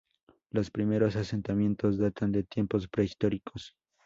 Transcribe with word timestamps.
Los 0.49 0.71
primeros 0.71 1.15
asentamientos 1.15 1.99
datan 1.99 2.31
de 2.31 2.41
tiempos 2.43 2.87
prehistóricos. 2.87 3.75